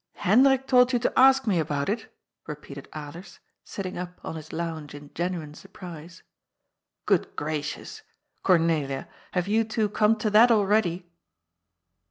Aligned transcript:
'* 0.13 0.17
'^Hendrik 0.21 0.65
told 0.65 0.93
you 0.93 0.97
to 0.97 1.13
ask 1.15 1.45
me 1.45 1.59
about 1.59 1.87
it!" 1.87 2.11
repeated 2.47 2.89
Alers, 2.91 3.37
sitting 3.63 3.99
up 3.99 4.19
on 4.23 4.35
his 4.35 4.51
lounge 4.51 4.95
in 4.95 5.13
genuine 5.13 5.53
surprise. 5.53 6.23
*'Good 7.05 7.35
gracious! 7.35 8.01
Cornelia, 8.41 9.07
have 9.33 9.47
you 9.47 9.63
two 9.63 9.89
come 9.89 10.15
to 10.15 10.31
that 10.31 10.49
already?" 10.49 11.05